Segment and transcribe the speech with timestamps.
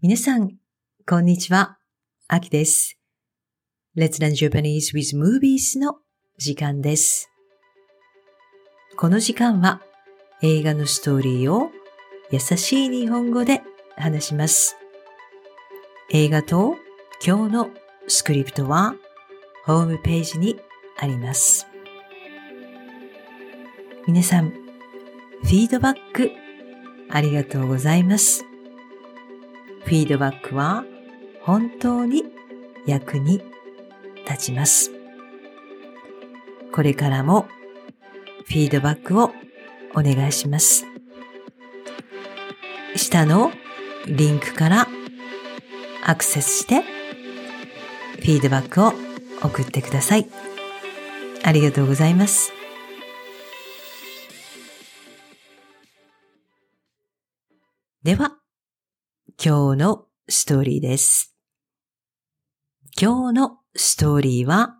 [0.00, 0.52] 皆さん、
[1.08, 1.76] こんにちは。
[2.28, 3.00] あきです。
[3.96, 5.96] Let's Learn Japanese with Movies の
[6.38, 7.28] 時間です。
[8.96, 9.82] この時間は
[10.40, 11.72] 映画のストーリーを
[12.30, 13.62] 優しい日本語で
[13.96, 14.76] 話します。
[16.10, 16.76] 映画と
[17.26, 17.70] 今日の
[18.06, 18.94] スクリプトは
[19.64, 20.60] ホームページに
[20.96, 21.66] あります。
[24.06, 26.30] 皆さん、フィードバック
[27.10, 28.47] ありがとうございます。
[29.88, 30.84] フィードバックは
[31.40, 32.24] 本当に
[32.84, 33.40] 役に
[34.28, 34.90] 立ちます。
[36.74, 37.48] これからも
[38.44, 39.32] フィードバックを
[39.94, 40.84] お願いします。
[42.96, 43.50] 下の
[44.06, 44.88] リンクから
[46.04, 48.92] アクセスしてフィードバックを
[49.42, 50.28] 送ってください。
[51.42, 52.52] ありがとうございます。
[58.02, 58.38] では、
[59.40, 61.32] 今日のストーリーです。
[63.00, 64.74] 今日のストーリーは、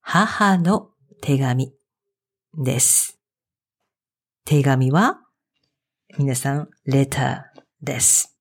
[0.00, 1.72] 母の手紙
[2.58, 3.20] です。
[4.44, 5.20] 手紙は、
[6.18, 8.36] 皆さん、レターです。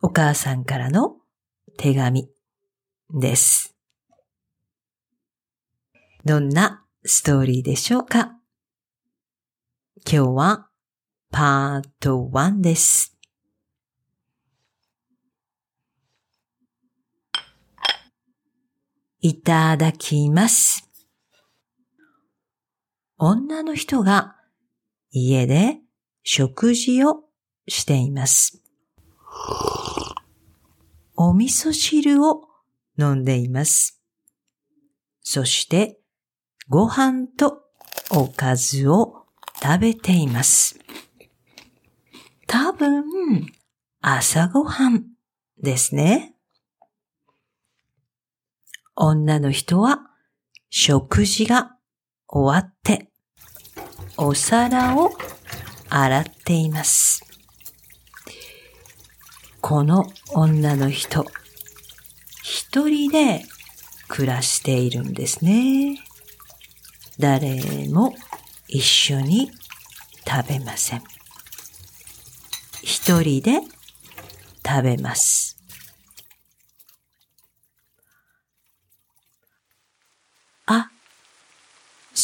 [0.00, 1.16] お母さんからの
[1.76, 2.30] 手紙
[3.10, 3.76] です。
[6.24, 8.32] どんなストーリーでしょうか？
[10.10, 10.70] 今日は
[11.30, 13.19] パート1です。
[19.22, 20.88] いただきます。
[23.18, 24.36] 女の人が
[25.10, 25.78] 家で
[26.22, 27.24] 食事を
[27.68, 28.62] しています。
[31.16, 32.48] お味噌汁を
[32.98, 34.00] 飲んでいます。
[35.20, 36.00] そして
[36.70, 37.60] ご飯と
[38.10, 39.26] おかずを
[39.62, 40.78] 食べています。
[42.46, 43.04] 多分
[44.00, 45.04] 朝ごはん
[45.62, 46.36] ですね。
[49.02, 50.00] 女の人は
[50.68, 51.72] 食事が
[52.28, 53.08] 終わって
[54.18, 55.10] お皿を
[55.88, 57.24] 洗っています。
[59.62, 60.04] この
[60.34, 61.24] 女の人、
[62.42, 63.42] 一人で
[64.08, 65.98] 暮らしているんですね。
[67.18, 68.14] 誰も
[68.68, 69.50] 一緒に
[70.28, 71.02] 食べません。
[72.82, 73.62] 一人で
[74.66, 75.50] 食べます。
[80.72, 80.88] あ、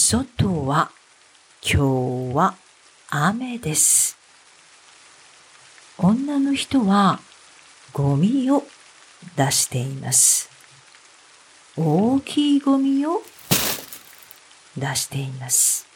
[0.09, 0.93] 外は
[1.69, 2.55] 今日は
[3.11, 4.17] 雨です。
[5.99, 7.19] 女の人は
[7.93, 8.62] ゴミを
[9.34, 10.49] 出しています。
[11.77, 13.21] 大きいゴミを
[14.78, 15.89] 出しています。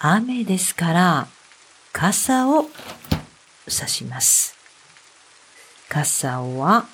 [0.00, 1.28] 雨ですから
[1.92, 2.64] 傘を
[3.68, 4.56] 差します。
[5.88, 6.86] 傘は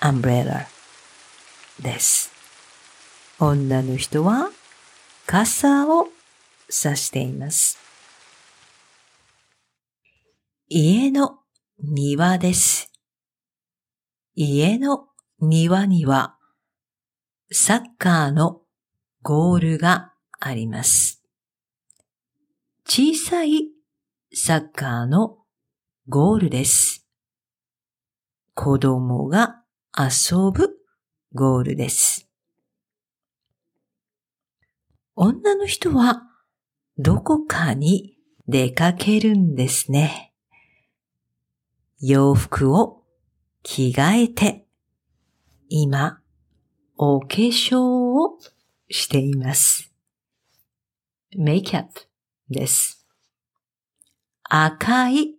[0.00, 0.66] アンブレラ
[1.82, 2.33] です。
[3.38, 4.50] 女の人は
[5.26, 6.08] 傘を
[6.68, 7.78] 差しています。
[10.68, 11.40] 家の
[11.78, 12.92] 庭です。
[14.34, 15.08] 家の
[15.40, 16.36] 庭には
[17.50, 18.62] サッカーの
[19.22, 21.22] ゴールがあります。
[22.86, 23.70] 小さい
[24.32, 25.38] サッカーの
[26.08, 27.06] ゴールです。
[28.54, 29.62] 子供が
[29.98, 30.70] 遊ぶ
[31.32, 32.28] ゴールです。
[35.16, 36.22] 女の人は
[36.98, 38.16] どこかに
[38.48, 40.32] 出かけるんですね。
[42.00, 43.04] 洋服を
[43.62, 44.66] 着替えて、
[45.68, 46.20] 今、
[46.96, 48.38] お化粧を
[48.90, 49.92] しています。
[51.36, 52.02] メイキャップ
[52.50, 53.06] です。
[54.42, 55.34] 赤い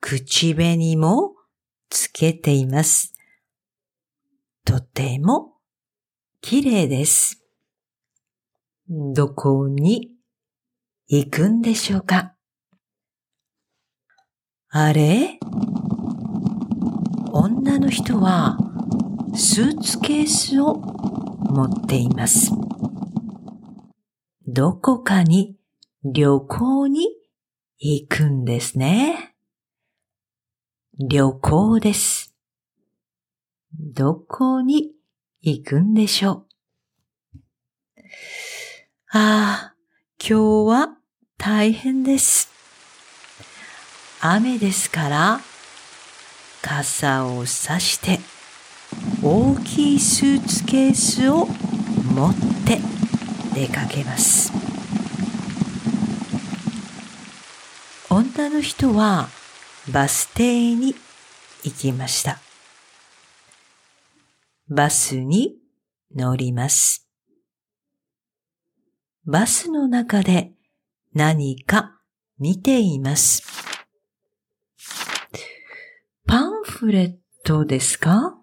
[0.00, 1.34] 口紅も
[1.88, 3.14] つけています。
[4.64, 5.54] とても
[6.40, 7.43] 綺麗です。
[8.88, 10.10] どこに
[11.06, 12.34] 行くんでしょうか？
[14.68, 15.38] あれ？
[17.32, 18.58] 女の人は
[19.34, 22.50] スーツケースを持っています。
[24.46, 25.56] どこかに
[26.04, 27.08] 旅行に
[27.78, 29.34] 行くんですね。
[30.98, 32.34] 旅行です。
[33.72, 34.92] どこに
[35.40, 36.46] 行くんでしょう？
[39.16, 39.74] ああ、
[40.18, 40.96] 今日は
[41.38, 42.50] 大変です。
[44.20, 45.40] 雨ですから、
[46.60, 48.18] 傘を差して、
[49.22, 52.34] 大きいスーツケースを持っ
[52.66, 52.80] て
[53.54, 54.52] 出かけます。
[58.10, 59.28] 女の人は
[59.92, 60.92] バス停に
[61.62, 62.40] 行きました。
[64.68, 65.54] バスに
[66.12, 67.03] 乗ります。
[69.26, 70.52] バスの中で
[71.14, 71.98] 何か
[72.38, 73.42] 見ています。
[76.26, 78.36] パンフレットですか？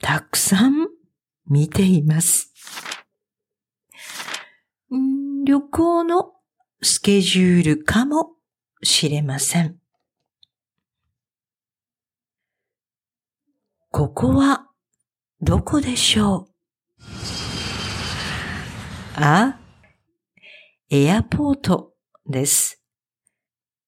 [0.00, 0.88] たくさん
[1.48, 2.52] 見ています。
[5.44, 6.34] 旅行の
[6.82, 8.34] スケジュールかも
[8.84, 9.78] しれません。
[13.90, 14.68] ここは
[15.40, 16.48] どこでしょ
[17.00, 17.45] う？
[19.18, 19.58] あ、
[20.90, 21.94] エアポート
[22.26, 22.82] です。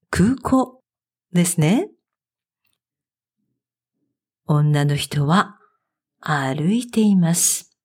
[0.09, 0.81] 空港
[1.35, 1.91] ですね。
[4.47, 5.59] 女の人は
[6.19, 7.77] 歩いています。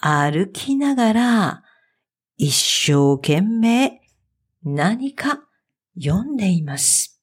[0.00, 1.62] 歩きながら
[2.38, 4.00] 一生懸命
[4.64, 5.42] 何か
[6.02, 7.20] 読んでいます。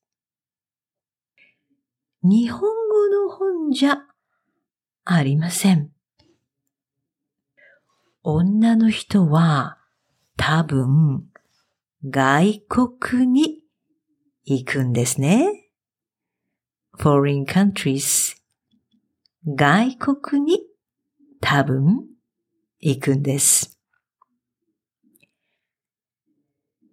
[2.22, 4.04] 日本語の本じゃ
[5.04, 5.93] ありません。
[8.26, 9.78] 女の人は
[10.38, 11.26] 多分
[12.10, 13.64] 外国に
[14.46, 15.70] 行くんですね。
[16.98, 18.38] foreign countries
[19.46, 20.62] 外国に
[21.42, 22.06] 多分
[22.80, 23.78] 行くんです。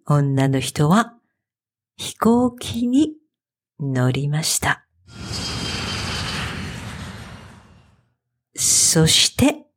[0.05, 1.13] 女の人は
[1.95, 3.13] 飛行機に
[3.79, 4.85] 乗りました。
[8.53, 9.70] そして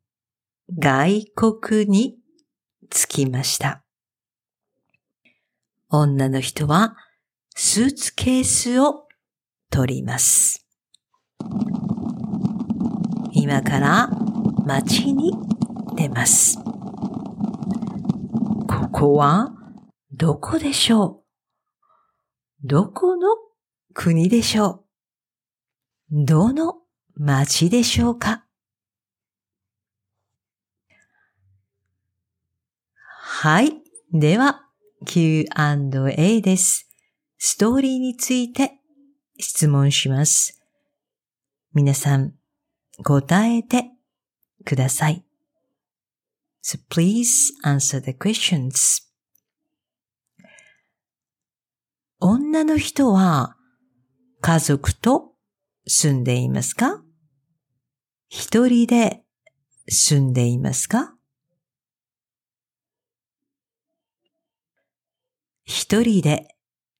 [0.76, 2.17] 外国に
[2.91, 3.85] 着きました。
[5.88, 6.97] 女の人は
[7.55, 9.06] スーツケースを
[9.71, 10.67] 取ります。
[13.32, 14.11] 今から
[14.67, 15.32] 街に
[15.94, 16.59] 出ます。
[18.69, 19.53] ここは
[20.12, 21.23] どこでしょ
[22.65, 22.67] う？
[22.67, 23.29] どこの
[23.93, 24.85] 国でしょ
[26.11, 26.25] う？
[26.25, 26.79] どの
[27.15, 28.44] 街でしょうか？
[33.44, 33.75] はい。
[34.11, 34.62] では、
[35.05, 36.88] Q&A です。
[37.37, 38.81] ストーリーについて
[39.38, 40.62] 質問します。
[41.75, 42.32] 皆さん、
[43.02, 43.91] 答えて
[44.64, 45.26] ください。
[46.62, 49.02] So please answer the questions.
[52.20, 53.58] 女の人は
[54.40, 55.35] 家族と
[55.87, 57.02] 住んでいますか？
[58.31, 59.23] 一人で
[59.87, 61.13] 住んでいますか？
[65.87, 66.49] 一人で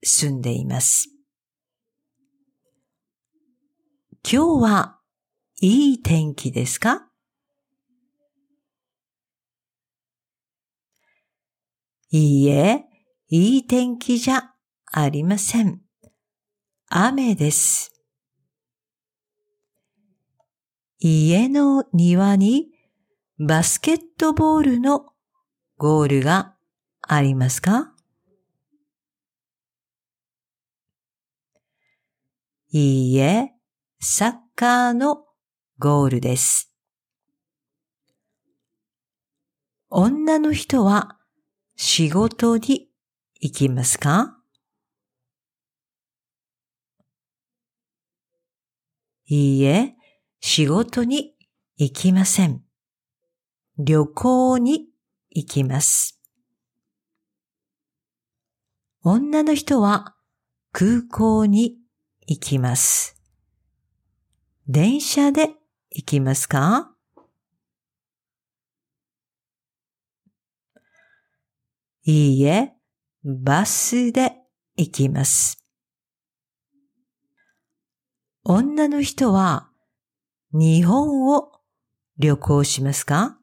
[0.03, 1.09] 住んでいます。
[4.31, 4.99] 今日は
[5.63, 7.09] いい天気ですか？
[12.11, 12.85] いいえ、
[13.31, 14.51] いい天気じゃ
[14.93, 15.81] ありません。
[16.89, 17.91] 雨です。
[20.99, 22.67] 家の庭に
[23.39, 25.07] バスケットボールの
[25.79, 26.55] ゴールが
[27.01, 27.94] ありますか？
[32.77, 33.53] いいえ、
[34.01, 35.27] サッカーの
[35.79, 36.75] ゴールです。
[39.91, 41.17] 女の人は
[41.77, 42.89] 仕事に
[43.41, 44.37] 行きますか？
[49.27, 49.95] いいえ、
[50.41, 51.37] 仕事に
[51.77, 52.65] 行きません。
[53.79, 54.89] 旅行に
[55.31, 56.21] 行きます。
[59.05, 60.17] 女の人は
[60.73, 61.77] 空港に
[62.27, 63.21] 行きます。
[64.67, 65.51] 電車で
[65.91, 66.91] 行きますか？
[72.05, 72.73] いいえ、
[73.25, 74.37] バスで
[74.77, 75.59] 行きます。
[78.43, 79.71] 女の人は
[80.53, 81.53] 日本を
[82.19, 83.39] 旅行しますか？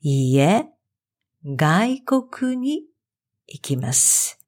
[0.00, 0.66] いいえ、
[1.44, 2.82] 外国に
[3.48, 4.38] 行きます。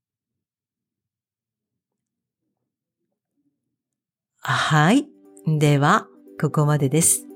[4.42, 5.08] はい。
[5.46, 6.06] では、
[6.40, 7.26] ここまでです。